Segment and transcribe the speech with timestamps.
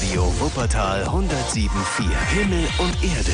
[0.00, 3.32] Radio Wuppertal 107.4 Himmel und Erde.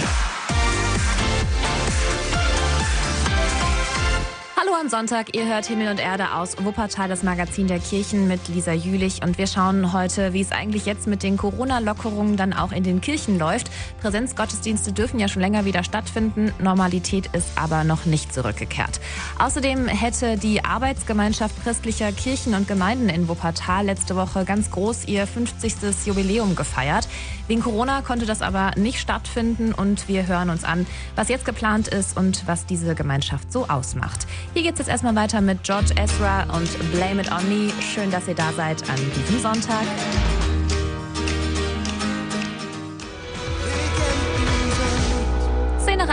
[4.64, 8.48] Hallo am Sonntag, ihr hört Himmel und Erde aus Wuppertal, das Magazin der Kirchen mit
[8.48, 9.22] Lisa Jülich.
[9.22, 13.00] Und wir schauen heute, wie es eigentlich jetzt mit den Corona-Lockerungen dann auch in den
[13.00, 13.70] Kirchen läuft.
[14.00, 16.52] Präsenzgottesdienste dürfen ja schon länger wieder stattfinden.
[16.60, 19.00] Normalität ist aber noch nicht zurückgekehrt.
[19.38, 25.26] Außerdem hätte die Arbeitsgemeinschaft christlicher Kirchen und Gemeinden in Wuppertal letzte Woche ganz groß ihr
[25.26, 26.06] 50.
[26.06, 27.06] Jubiläum gefeiert.
[27.46, 31.88] Wegen Corona konnte das aber nicht stattfinden und wir hören uns an, was jetzt geplant
[31.88, 34.26] ist und was diese Gemeinschaft so ausmacht.
[34.54, 37.70] Hier geht's jetzt erstmal weiter mit George Ezra und Blame It On Me.
[37.80, 39.84] Schön, dass ihr da seid an diesem Sonntag.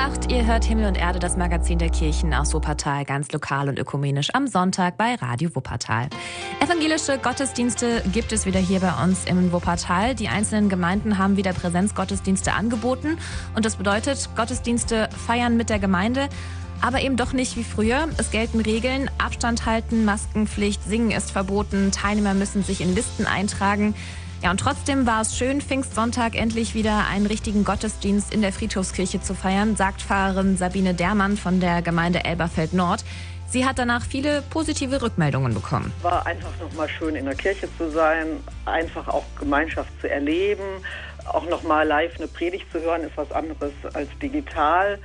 [0.02, 3.70] Nach 8, ihr hört Himmel und Erde, das Magazin der Kirchen aus Wuppertal, ganz lokal
[3.70, 6.08] und ökumenisch am Sonntag bei Radio Wuppertal.
[6.60, 10.16] Evangelische Gottesdienste gibt es wieder hier bei uns im Wuppertal.
[10.16, 13.20] Die einzelnen Gemeinden haben wieder Präsenzgottesdienste angeboten
[13.56, 16.30] und das bedeutet, Gottesdienste feiern mit der Gemeinde
[16.82, 18.08] aber eben doch nicht wie früher.
[18.18, 23.94] Es gelten Regeln, Abstand halten, Maskenpflicht, Singen ist verboten, Teilnehmer müssen sich in Listen eintragen.
[24.42, 29.22] Ja, und trotzdem war es schön, Pfingstsonntag endlich wieder einen richtigen Gottesdienst in der Friedhofskirche
[29.22, 33.06] zu feiern, sagt Pfarrerin Sabine Dermann von der Gemeinde Elberfeld Nord.
[33.48, 35.94] Sie hat danach viele positive Rückmeldungen bekommen.
[36.02, 40.64] War einfach nochmal schön in der Kirche zu sein, einfach auch Gemeinschaft zu erleben,
[41.28, 44.98] auch nochmal live eine Predigt zu hören, ist was anderes als digital.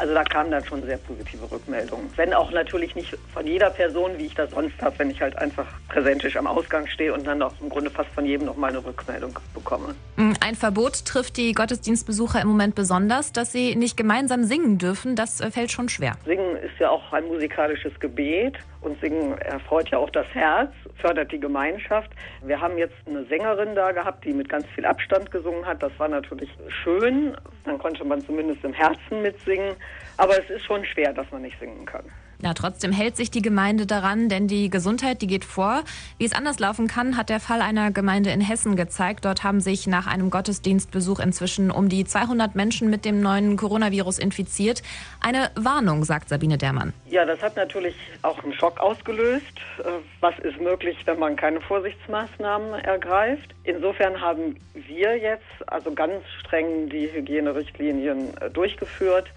[0.00, 2.10] Also da kamen dann schon sehr positive Rückmeldungen.
[2.16, 5.36] Wenn auch natürlich nicht von jeder Person, wie ich das sonst habe, wenn ich halt
[5.36, 8.68] einfach präsentisch am Ausgang stehe und dann auch im Grunde fast von jedem noch mal
[8.68, 9.94] eine Rückmeldung bekomme.
[10.16, 15.16] Mm, ein Verbot trifft die Gottesdienstbesucher im Moment besonders, dass sie nicht gemeinsam singen dürfen.
[15.16, 16.16] Das äh, fällt schon schwer.
[16.24, 21.32] Singen ist ja auch ein musikalisches Gebet und Singen erfreut ja auch das Herz, fördert
[21.32, 22.10] die Gemeinschaft.
[22.42, 25.82] Wir haben jetzt eine Sängerin da gehabt, die mit ganz viel Abstand gesungen hat.
[25.82, 27.36] Das war natürlich schön.
[27.64, 29.74] Dann konnte man zumindest im Herzen mitsingen.
[30.16, 32.04] Aber es ist schon schwer, dass man nicht singen kann.
[32.42, 35.82] Ja, trotzdem hält sich die Gemeinde daran, denn die Gesundheit, die geht vor.
[36.16, 39.26] Wie es anders laufen kann, hat der Fall einer Gemeinde in Hessen gezeigt.
[39.26, 44.18] Dort haben sich nach einem Gottesdienstbesuch inzwischen um die 200 Menschen mit dem neuen Coronavirus
[44.18, 44.82] infiziert.
[45.20, 46.94] Eine Warnung, sagt Sabine Dermann.
[47.10, 49.44] Ja, das hat natürlich auch einen Schock ausgelöst.
[49.78, 49.90] Äh,
[50.20, 53.54] was ist möglich, wenn man keine Vorsichtsmaßnahmen ergreift?
[53.64, 59.30] Insofern haben wir jetzt also ganz streng die Hygienerichtlinien äh, durchgeführt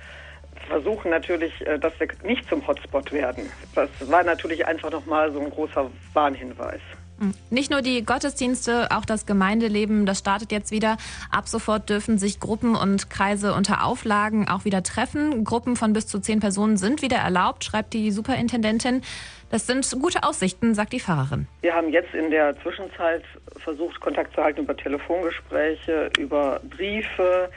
[0.73, 3.51] versuchen natürlich, äh, dass wir nicht zum Hotspot werden.
[3.75, 6.81] Das war natürlich einfach nochmal so ein großer Warnhinweis.
[7.19, 7.35] Hm.
[7.51, 10.97] Nicht nur die Gottesdienste, auch das Gemeindeleben, das startet jetzt wieder.
[11.29, 15.43] Ab sofort dürfen sich Gruppen und Kreise unter Auflagen auch wieder treffen.
[15.43, 19.03] Gruppen von bis zu zehn Personen sind wieder erlaubt, schreibt die Superintendentin.
[19.51, 21.47] Das sind gute Aussichten, sagt die Pfarrerin.
[21.61, 23.21] Wir haben jetzt in der Zwischenzeit
[23.57, 27.51] versucht, Kontakt zu halten über Telefongespräche, über Briefe.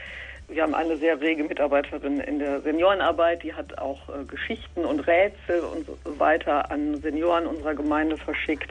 [0.49, 5.01] Wir haben eine sehr rege Mitarbeiterin in der Seniorenarbeit, die hat auch äh, Geschichten und
[5.01, 8.71] Rätsel und so weiter an Senioren unserer Gemeinde verschickt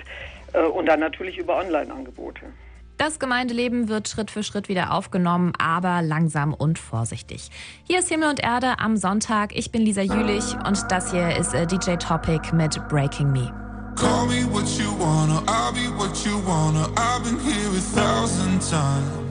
[0.54, 2.46] äh, und dann natürlich über Online-Angebote.
[2.98, 7.50] Das Gemeindeleben wird Schritt für Schritt wieder aufgenommen, aber langsam und vorsichtig.
[7.84, 9.54] Hier ist Himmel und Erde am Sonntag.
[9.54, 13.52] Ich bin Lisa Jülich und das hier ist äh, DJ Topic mit Breaking Me.
[13.98, 16.88] Call me what you wanna, I'll be what you wanna.
[16.96, 19.25] I've been here a thousand times.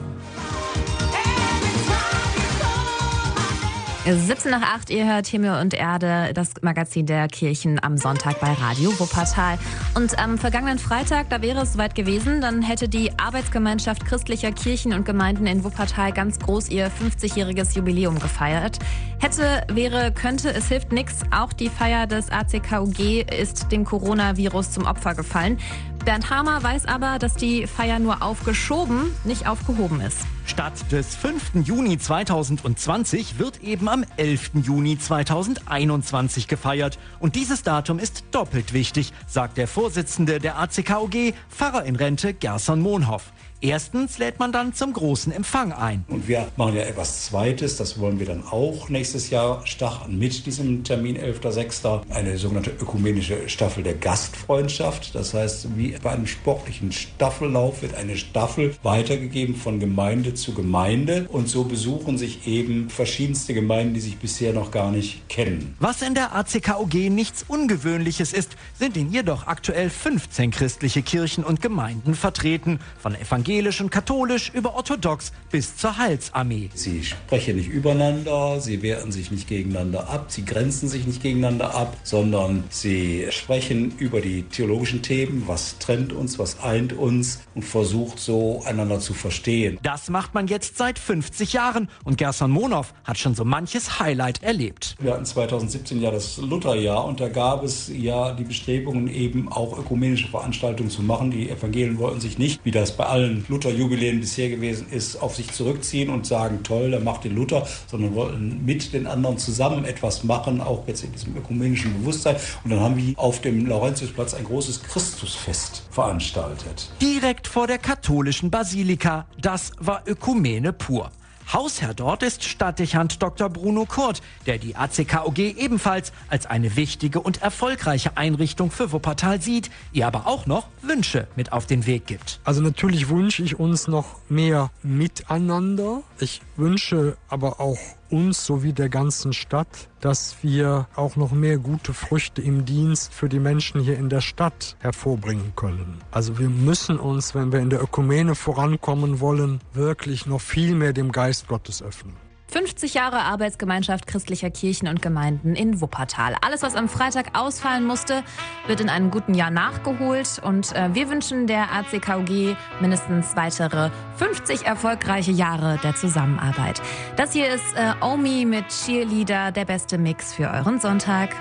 [4.07, 8.53] 17 nach 8, ihr hört Himmel und Erde, das Magazin der Kirchen am Sonntag bei
[8.53, 9.57] Radio Wuppertal.
[9.95, 14.93] Und am vergangenen Freitag, da wäre es soweit gewesen, dann hätte die Arbeitsgemeinschaft christlicher Kirchen
[14.93, 18.77] und Gemeinden in Wuppertal ganz groß ihr 50-jähriges Jubiläum gefeiert.
[19.19, 21.21] Hätte, wäre, könnte, es hilft nichts.
[21.31, 22.99] Auch die Feier des ACKUG
[23.33, 25.57] ist dem Coronavirus zum Opfer gefallen.
[26.05, 30.19] Bernd Hamer weiß aber, dass die Feier nur aufgeschoben, nicht aufgehoben ist.
[30.45, 31.55] Statt des 5.
[31.65, 34.51] Juni 2020 wird eben am 11.
[34.55, 36.99] Juni 2021 gefeiert.
[37.21, 42.81] Und dieses Datum ist doppelt wichtig, sagt der Vorsitzende der ACKOG, Pfarrer in Rente Gerson
[42.81, 43.31] Mohnhoff.
[43.61, 46.03] Erstens lädt man dann zum großen Empfang ein.
[46.09, 50.45] Und wir machen ja etwas Zweites, das wollen wir dann auch nächstes Jahr starten mit
[50.45, 52.01] diesem Termin 11.06.
[52.09, 55.15] Eine sogenannte ökumenische Staffel der Gastfreundschaft.
[55.15, 61.27] Das heißt, wie bei einem sportlichen Staffellauf wird eine Staffel weitergegeben von Gemeinde zu Gemeinde.
[61.29, 65.75] Und so besuchen sich eben verschiedenste Gemeinden, die sich bisher noch gar nicht kennen.
[65.79, 71.43] Was in der ACKOG nichts Ungewöhnliches ist, sind in ihr doch aktuell 15 christliche Kirchen
[71.43, 72.79] und Gemeinden vertreten.
[72.99, 76.69] Von Evangelien evangelisch und katholisch über orthodox bis zur Heilsarmee.
[76.73, 81.75] Sie sprechen nicht übereinander, sie wehren sich nicht gegeneinander ab, sie grenzen sich nicht gegeneinander
[81.75, 87.63] ab, sondern sie sprechen über die theologischen Themen, was trennt uns, was eint uns und
[87.63, 89.77] versucht so einander zu verstehen.
[89.83, 94.41] Das macht man jetzt seit 50 Jahren und Gerson Monow hat schon so manches Highlight
[94.41, 94.95] erlebt.
[94.99, 99.77] Wir hatten 2017 ja das Lutherjahr und da gab es ja die Bestrebungen eben auch
[99.77, 101.29] ökumenische Veranstaltungen zu machen.
[101.29, 105.51] Die Evangelien wollten sich nicht, wie das bei allen Lutherjubiläen bisher gewesen ist, auf sich
[105.51, 110.23] zurückziehen und sagen, toll, der macht den Luther, sondern wollten mit den anderen zusammen etwas
[110.23, 112.35] machen, auch jetzt in diesem ökumenischen Bewusstsein.
[112.63, 116.89] Und dann haben wir auf dem Laurentiusplatz ein großes Christusfest veranstaltet.
[117.01, 119.25] Direkt vor der katholischen Basilika.
[119.41, 121.11] Das war Ökumene pur.
[121.53, 123.49] Hausherr dort ist Stadtdechant Dr.
[123.49, 129.69] Bruno Kurt, der die ACKOG ebenfalls als eine wichtige und erfolgreiche Einrichtung für Wuppertal sieht,
[129.93, 132.39] ihr aber auch noch Wünsche mit auf den Weg gibt.
[132.43, 136.01] Also natürlich wünsche ich uns noch mehr Miteinander.
[136.19, 137.77] Ich wünsche aber auch
[138.09, 143.29] uns sowie der ganzen Stadt, dass wir auch noch mehr gute Früchte im Dienst für
[143.29, 145.99] die Menschen hier in der Stadt hervorbringen können.
[146.11, 150.93] Also wir müssen uns, wenn wir in der Ökumene vorankommen wollen, wirklich noch viel mehr
[150.93, 152.24] dem Geist Gottes öffnen.
[152.47, 156.35] 50 Jahre Arbeitsgemeinschaft christlicher Kirchen und Gemeinden in Wuppertal.
[156.41, 158.23] Alles, was am Freitag ausfallen musste,
[158.67, 160.39] wird in einem guten Jahr nachgeholt.
[160.43, 166.81] Und äh, wir wünschen der ACKUG mindestens weitere 50 erfolgreiche Jahre der Zusammenarbeit.
[167.15, 171.35] Das hier ist äh, Omi mit Cheerleader, der beste Mix für euren Sonntag.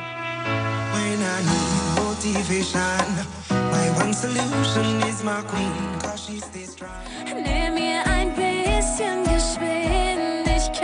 [7.35, 9.25] Nimm mir ein bisschen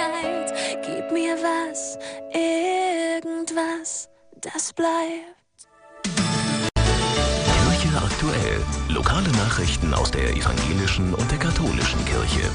[0.00, 0.55] Geschwindigkeit,
[0.85, 1.99] gib mir was,
[2.32, 4.08] irgendwas,
[4.41, 5.69] das bleibt.
[6.05, 8.61] Kirche aktuell.
[8.88, 12.49] Lokale Nachrichten aus der evangelischen und der katholischen Kirche.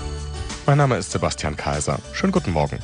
[0.66, 2.00] Mein Name ist Sebastian Kaiser.
[2.14, 2.80] Schönen guten Morgen.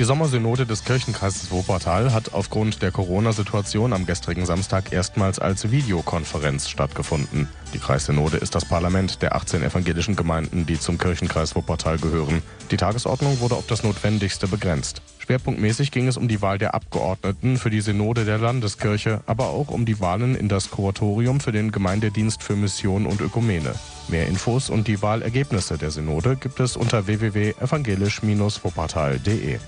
[0.00, 6.70] Die Sommersynode des Kirchenkreises Wuppertal hat aufgrund der Corona-Situation am gestrigen Samstag erstmals als Videokonferenz
[6.70, 7.48] stattgefunden.
[7.74, 12.40] Die Kreissynode ist das Parlament der 18 evangelischen Gemeinden, die zum Kirchenkreis Wuppertal gehören.
[12.70, 15.02] Die Tagesordnung wurde auf das Notwendigste begrenzt.
[15.18, 19.68] Schwerpunktmäßig ging es um die Wahl der Abgeordneten für die Synode der Landeskirche, aber auch
[19.68, 23.74] um die Wahlen in das Kuratorium für den Gemeindedienst für Mission und Ökumene.
[24.08, 29.58] Mehr Infos und die Wahlergebnisse der Synode gibt es unter www.evangelisch-wuppertal.de.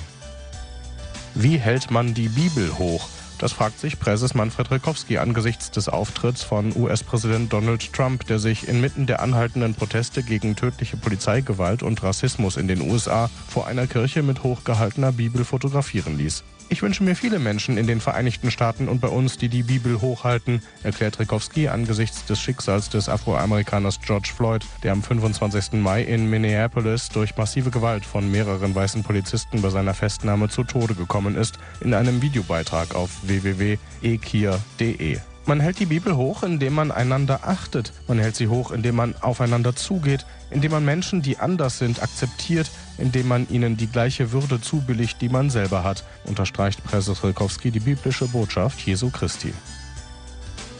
[1.35, 3.09] Wie hält man die Bibel hoch?
[3.39, 8.67] Das fragt sich Präses Manfred Rekowski angesichts des Auftritts von US-Präsident Donald Trump, der sich
[8.67, 14.23] inmitten der anhaltenden Proteste gegen tödliche Polizeigewalt und Rassismus in den USA vor einer Kirche
[14.23, 16.43] mit hochgehaltener Bibel fotografieren ließ.
[16.73, 20.01] Ich wünsche mir viele Menschen in den Vereinigten Staaten und bei uns, die die Bibel
[20.01, 25.73] hochhalten, erklärt Rekowski angesichts des Schicksals des Afroamerikaners George Floyd, der am 25.
[25.73, 30.95] Mai in Minneapolis durch massive Gewalt von mehreren weißen Polizisten bei seiner Festnahme zu Tode
[30.95, 35.19] gekommen ist, in einem Videobeitrag auf www.ekir.de.
[35.45, 37.91] Man hält die Bibel hoch, indem man einander achtet.
[38.07, 42.71] Man hält sie hoch, indem man aufeinander zugeht, indem man Menschen, die anders sind, akzeptiert,
[42.97, 47.81] indem man ihnen die gleiche Würde zubilligt, die man selber hat, unterstreicht Präses Rilkowski die
[47.81, 49.53] biblische Botschaft Jesu Christi.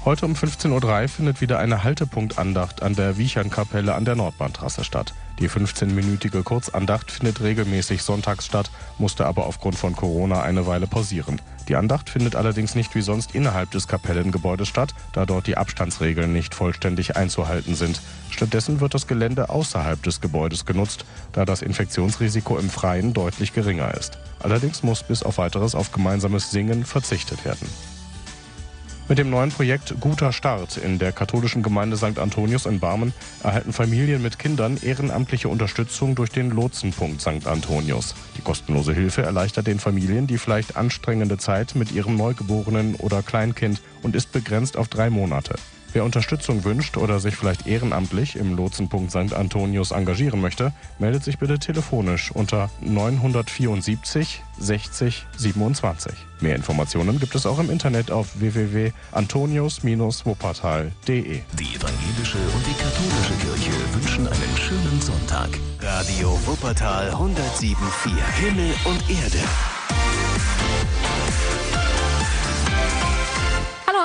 [0.04, 5.14] Heute um 15.03 Uhr findet wieder eine Haltepunktandacht an der Wiechernkapelle an der Nordbahntrasse statt.
[5.38, 11.40] Die 15-minütige Kurzandacht findet regelmäßig sonntags statt, musste aber aufgrund von Corona eine Weile pausieren.
[11.68, 16.34] Die Andacht findet allerdings nicht wie sonst innerhalb des Kapellengebäudes statt, da dort die Abstandsregeln
[16.34, 18.02] nicht vollständig einzuhalten sind.
[18.28, 23.94] Stattdessen wird das Gelände außerhalb des Gebäudes genutzt, da das Infektionsrisiko im Freien deutlich geringer
[23.94, 24.18] ist.
[24.40, 27.66] Allerdings muss bis auf weiteres auf gemeinsames Singen verzichtet werden.
[29.06, 32.18] Mit dem neuen Projekt Guter Start in der katholischen Gemeinde St.
[32.18, 37.46] Antonius in Barmen erhalten Familien mit Kindern ehrenamtliche Unterstützung durch den Lotsenpunkt St.
[37.46, 38.14] Antonius.
[38.38, 43.82] Die kostenlose Hilfe erleichtert den Familien die vielleicht anstrengende Zeit mit ihrem Neugeborenen oder Kleinkind
[44.02, 45.56] und ist begrenzt auf drei Monate.
[45.94, 49.32] Wer Unterstützung wünscht oder sich vielleicht ehrenamtlich im Lotsenpunkt St.
[49.32, 56.12] Antonius engagieren möchte, meldet sich bitte telefonisch unter 974 60 27.
[56.40, 60.90] Mehr Informationen gibt es auch im Internet auf www.antonius-wuppertal.de.
[61.06, 65.50] Die evangelische und die katholische Kirche wünschen einen schönen Sonntag.
[65.78, 67.76] Radio Wuppertal 107.4
[68.40, 69.38] Himmel und Erde.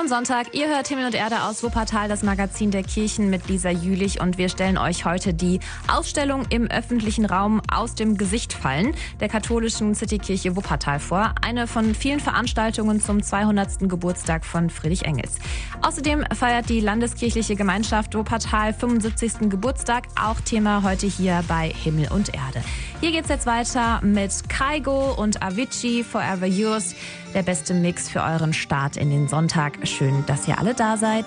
[0.09, 0.55] Sonntag.
[0.55, 4.39] Ihr hört Himmel und Erde aus Wuppertal, das Magazin der Kirchen mit Lisa Jülich und
[4.39, 9.93] wir stellen euch heute die Ausstellung im öffentlichen Raum aus dem Gesicht fallen der katholischen
[9.93, 11.35] Citykirche Wuppertal vor.
[11.43, 13.87] Eine von vielen Veranstaltungen zum 200.
[13.87, 15.35] Geburtstag von Friedrich Engels.
[15.83, 19.49] Außerdem feiert die Landeskirchliche Gemeinschaft Wuppertal 75.
[19.49, 22.63] Geburtstag, auch Thema heute hier bei Himmel und Erde.
[22.99, 26.95] Hier geht's jetzt weiter mit Kaigo und Avicii Forever Yours.
[27.33, 29.87] Der beste Mix für euren Start in den Sonntag.
[29.87, 31.25] Schön, dass ihr alle da seid.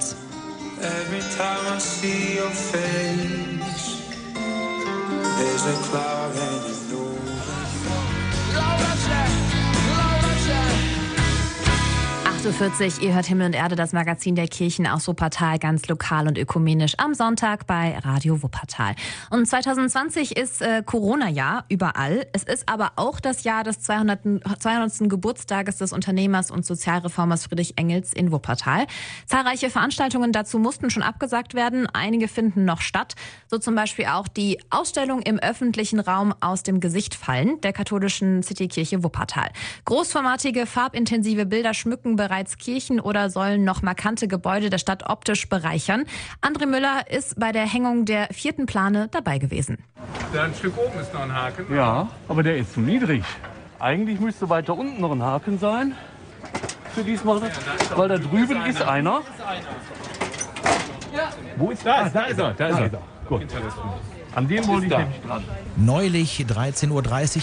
[0.81, 4.03] Every time I see your face,
[5.39, 6.33] there's a cloud
[12.43, 16.27] 8.40 Uhr, ihr hört Himmel und Erde, das Magazin der Kirchen aus Wuppertal, ganz lokal
[16.27, 18.97] und ökumenisch am Sonntag bei Radio Wuppertal.
[19.31, 22.27] Und 2020 ist äh, Corona-Jahr überall.
[22.33, 24.23] Es ist aber auch das Jahr des 200.
[24.59, 25.09] 200.
[25.09, 28.89] Geburtstages des Unternehmers und Sozialreformers Friedrich Engels in Wuppertal.
[29.27, 31.87] Zahlreiche Veranstaltungen dazu mussten schon abgesagt werden.
[31.93, 33.15] Einige finden noch statt.
[33.47, 38.43] So zum Beispiel auch die Ausstellung im öffentlichen Raum aus dem Gesicht fallen der katholischen
[38.43, 39.51] Citykirche Wuppertal.
[39.85, 46.05] Großformatige, farbintensive Bilder schmücken bereits Kirchen oder sollen noch markante Gebäude der Stadt optisch bereichern.
[46.41, 49.79] André Müller ist bei der Hängung der vierten Plane dabei gewesen.
[50.33, 51.75] Da ein Stück oben ist noch ein Haken.
[51.75, 53.23] Ja, aber der ist zu niedrig.
[53.79, 55.95] Eigentlich müsste weiter unten noch ein Haken sein.
[56.95, 57.41] Für diesmal,
[57.97, 59.21] weil da drüben ist einer.
[61.57, 63.03] Wo ist Da ah, ist- da ist er, da ist er.
[63.29, 63.47] Gut.
[64.35, 65.45] An dem wollte ich nämlich dran.
[65.77, 66.91] Neulich 13.30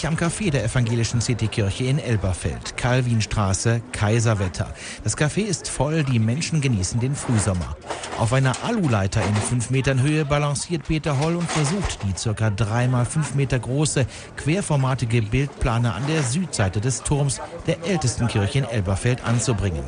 [0.03, 4.74] Uhr am Café der evangelischen Citykirche in Elberfeld, Calvinstraße, Kaiserwetter.
[5.03, 7.75] Das Café ist voll, die Menschen genießen den Frühsommer.
[8.17, 12.88] Auf einer Aluleiter in 5 Metern Höhe balanciert Peter Holl und versucht, die circa 3
[12.88, 14.05] mal 5 Meter große,
[14.36, 19.84] querformatige Bildplane an der Südseite des Turms der ältesten Kirche in Elberfeld anzubringen.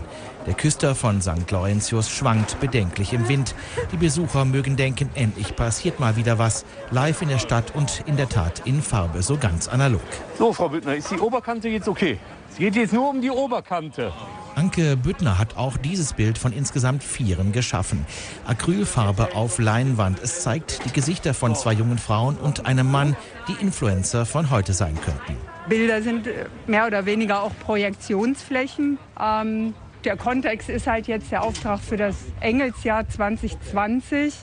[0.48, 1.51] Der Küster von St.
[1.51, 3.53] Laurentius schwankt bedenklich im Wind.
[3.91, 6.65] Die Besucher mögen denken, endlich passiert mal wieder was.
[6.89, 10.01] Live in der Stadt und in der Tat in Farbe, so ganz analog.
[10.39, 12.17] So, Frau Büttner, ist die Oberkante jetzt okay?
[12.50, 14.12] Es geht jetzt nur um die Oberkante.
[14.55, 18.05] Anke Büttner hat auch dieses Bild von insgesamt vieren geschaffen.
[18.45, 20.19] Acrylfarbe auf Leinwand.
[20.21, 23.15] Es zeigt die Gesichter von zwei jungen Frauen und einem Mann,
[23.48, 25.38] die Influencer von heute sein könnten.
[25.69, 28.98] Bilder sind äh, mehr oder weniger auch Projektionsflächen.
[29.19, 34.34] Ähm, der Kontext ist halt jetzt der Auftrag für das Engelsjahr 2020.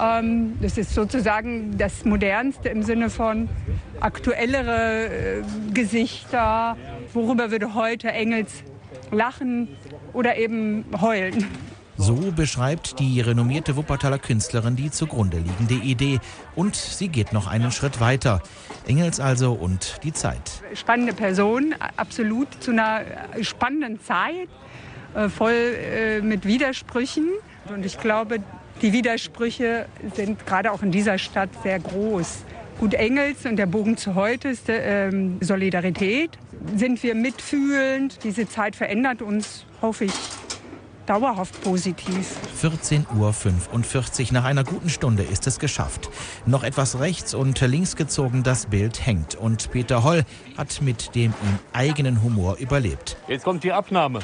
[0.00, 3.48] Ähm, das ist sozusagen das Modernste im Sinne von
[4.00, 6.76] aktuellere äh, Gesichter.
[7.12, 8.62] Worüber würde heute Engels
[9.10, 9.68] lachen
[10.12, 11.46] oder eben heulen?
[11.98, 16.20] So beschreibt die renommierte Wuppertaler Künstlerin die zugrunde liegende Idee.
[16.54, 18.42] Und sie geht noch einen Schritt weiter.
[18.86, 20.62] Engels also und die Zeit.
[20.74, 23.02] spannende Person, absolut zu einer
[23.40, 24.48] spannenden Zeit,
[25.14, 27.28] äh, voll äh, mit Widersprüchen.
[27.68, 28.40] Und ich glaube,
[28.82, 32.44] die Widersprüche sind gerade auch in dieser Stadt sehr groß.
[32.78, 36.32] Gut, Engels und der Bogen zu heute ist äh, ähm, Solidarität.
[36.76, 38.18] Sind wir mitfühlend?
[38.22, 40.12] Diese Zeit verändert uns, hoffe ich,
[41.06, 42.36] dauerhaft positiv.
[42.62, 44.32] 14.45 Uhr.
[44.32, 46.10] Nach einer guten Stunde ist es geschafft.
[46.46, 49.34] Noch etwas rechts und links gezogen, das Bild hängt.
[49.34, 50.24] Und Peter Holl
[50.56, 53.16] hat mit dem ihm eigenen Humor überlebt.
[53.28, 54.20] Jetzt kommt die Abnahme.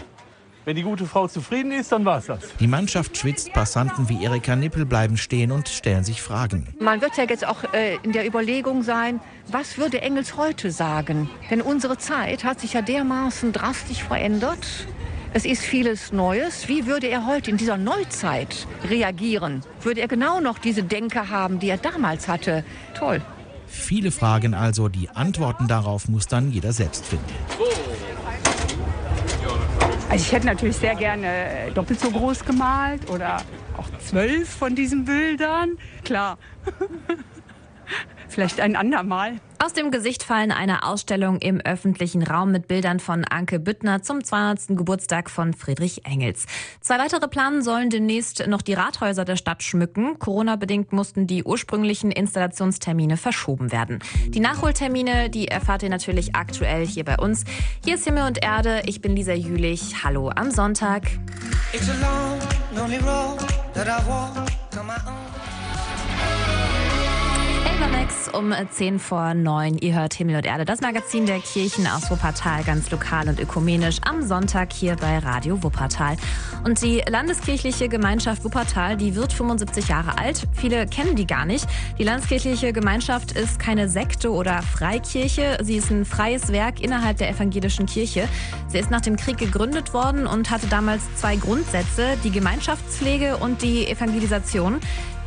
[0.65, 2.41] Wenn die gute Frau zufrieden ist, dann war's das.
[2.61, 6.69] Die Mannschaft schwitzt, Passanten wie Erika Nippel bleiben stehen und stellen sich Fragen.
[6.79, 11.29] Man wird ja jetzt auch äh, in der Überlegung sein, was würde Engels heute sagen?
[11.51, 14.87] Denn unsere Zeit hat sich ja dermaßen drastisch verändert.
[15.35, 16.69] Es ist vieles Neues.
[16.69, 19.63] Wie würde er heute in dieser Neuzeit reagieren?
[19.81, 22.65] Würde er genau noch diese Denke haben, die er damals hatte?
[22.93, 23.23] Toll.
[23.67, 27.25] Viele Fragen also, die Antworten darauf muss dann jeder selbst finden.
[30.11, 33.39] Also ich hätte natürlich sehr gerne doppelt so groß gemalt oder
[33.79, 35.79] auch zwölf von diesen Bildern.
[36.05, 36.37] Klar.
[38.29, 39.41] Vielleicht ein andermal.
[39.63, 44.25] Aus dem Gesicht fallen eine Ausstellung im öffentlichen Raum mit Bildern von Anke Büttner zum
[44.25, 44.77] 200.
[44.77, 46.47] Geburtstag von Friedrich Engels.
[46.81, 50.19] Zwei weitere Planen sollen demnächst noch die Rathäuser der Stadt schmücken.
[50.19, 54.01] Corona-bedingt mussten die ursprünglichen Installationstermine verschoben werden.
[54.27, 57.45] Die Nachholtermine, die erfahrt ihr natürlich aktuell hier bei uns.
[57.85, 58.83] Hier ist Himmel und Erde.
[58.87, 60.03] Ich bin Lisa Jülich.
[60.03, 61.05] Hallo am Sonntag.
[61.73, 62.41] It's a long,
[62.77, 63.39] lonely road
[63.75, 64.37] that I walk
[64.77, 65.22] on my own.
[67.83, 69.79] Elbermex um 10 vor 9.
[69.79, 73.97] Ihr hört Himmel und Erde, das Magazin der Kirchen aus Wuppertal, ganz lokal und ökumenisch,
[74.05, 76.17] am Sonntag hier bei Radio Wuppertal.
[76.63, 80.47] Und die Landeskirchliche Gemeinschaft Wuppertal, die wird 75 Jahre alt.
[80.53, 81.67] Viele kennen die gar nicht.
[81.99, 85.59] Die Landeskirchliche Gemeinschaft ist keine Sekte oder Freikirche.
[85.63, 88.29] Sie ist ein freies Werk innerhalb der evangelischen Kirche.
[88.69, 93.63] Sie ist nach dem Krieg gegründet worden und hatte damals zwei Grundsätze, die Gemeinschaftspflege und
[93.63, 94.79] die Evangelisation.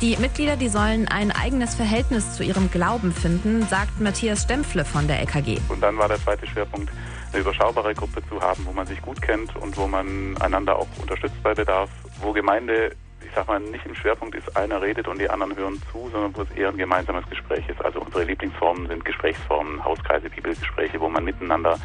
[0.02, 5.08] Die Mitglieder, die sollen ein eigenes Verhältnis zu ihrem Glauben finden, sagt Matthias Stempfle von
[5.08, 5.58] der LKG.
[5.70, 6.92] Und dann war der zweite Schwerpunkt,
[7.32, 10.86] eine überschaubare Gruppe zu haben, wo man sich gut kennt und wo man einander auch
[11.00, 11.88] unterstützt bei Bedarf,
[12.20, 15.80] wo Gemeinde, ich sag mal, nicht im Schwerpunkt ist, einer redet und die anderen hören
[15.92, 17.82] zu, sondern wo es eher ein gemeinsames Gespräch ist.
[17.84, 21.78] Also unsere Lieblingsformen sind Gesprächsformen, Hauskreise, Bibelgespräche, wo man miteinander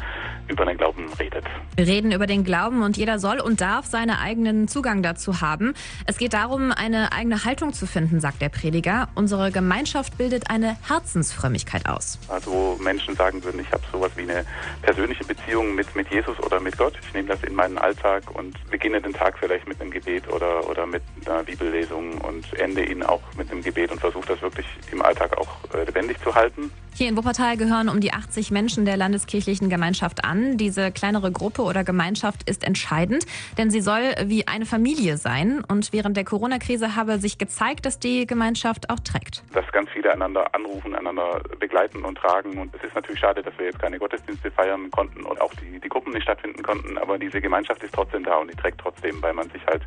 [0.48, 1.44] über den Glauben redet.
[1.76, 5.74] Wir reden über den Glauben und jeder soll und darf seinen eigenen Zugang dazu haben.
[6.06, 9.08] Es geht darum, eine eigene Haltung zu finden, sagt der Prediger.
[9.14, 12.18] Unsere Gemeinschaft bildet eine Herzensfrömmigkeit aus.
[12.28, 14.44] Also wo Menschen sagen würden, ich habe sowas wie eine
[14.82, 16.94] persönliche Beziehung mit, mit Jesus oder mit Gott.
[17.02, 20.68] Ich nehme das in meinen Alltag und beginne den Tag vielleicht mit einem Gebet oder,
[20.68, 24.66] oder mit einer Bibellesung und ende ihn auch mit einem Gebet und versuche das wirklich
[24.90, 26.70] im Alltag auch äh, lebendig zu halten.
[26.94, 30.58] Hier in Wuppertal gehören um die 80 Menschen der landeskirchlichen Gemeinschaft an.
[30.58, 33.24] Diese kleinere Gruppe oder Gemeinschaft ist entscheidend,
[33.56, 35.64] denn sie soll wie eine Familie sein.
[35.66, 39.42] Und während der Corona-Krise habe sich gezeigt, dass die Gemeinschaft auch trägt.
[39.54, 42.58] Dass ganz viele einander anrufen, einander begleiten und tragen.
[42.58, 45.80] Und es ist natürlich schade, dass wir jetzt keine Gottesdienste feiern konnten und auch die,
[45.80, 46.98] die Gruppen nicht stattfinden konnten.
[46.98, 49.82] Aber diese Gemeinschaft ist trotzdem da und die trägt trotzdem, weil man sich halt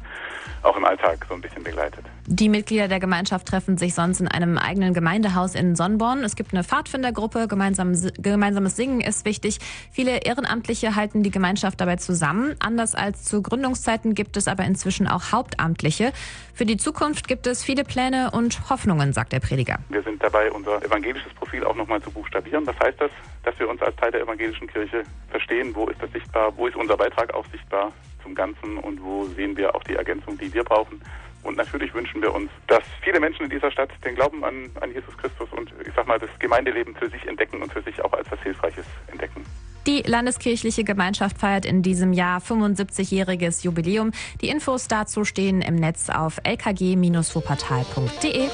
[0.64, 2.04] auch im Alltag so ein bisschen begleitet.
[2.28, 6.24] Die Mitglieder der Gemeinschaft treffen sich sonst in einem eigenen Gemeindehaus in Sonnborn.
[6.24, 6.64] Es gibt eine
[6.96, 9.60] Pfadfindergruppe, gemeinsam, gemeinsames Singen ist wichtig.
[9.92, 12.56] Viele Ehrenamtliche halten die Gemeinschaft dabei zusammen.
[12.60, 16.14] Anders als zu Gründungszeiten gibt es aber inzwischen auch Hauptamtliche.
[16.54, 19.80] Für die Zukunft gibt es viele Pläne und Hoffnungen, sagt der Prediger.
[19.90, 22.66] Wir sind dabei, unser evangelisches Profil auch nochmal zu buchstabieren.
[22.66, 23.12] Was heißt das?
[23.44, 26.78] Dass wir uns als Teil der evangelischen Kirche verstehen, wo ist das sichtbar, wo ist
[26.78, 27.92] unser Beitrag auch sichtbar
[28.24, 31.02] zum Ganzen und wo sehen wir auch die Ergänzung, die wir brauchen.
[31.46, 34.92] Und natürlich wünschen wir uns, dass viele Menschen in dieser Stadt den Glauben an, an
[34.92, 38.12] Jesus Christus und ich sag mal das Gemeindeleben für sich entdecken und für sich auch
[38.14, 39.46] als was Hilfreiches entdecken.
[39.86, 44.12] Die Landeskirchliche Gemeinschaft feiert in diesem Jahr 75-jähriges Jubiläum.
[44.42, 48.50] Die Infos dazu stehen im Netz auf lkg-wuppertal.de.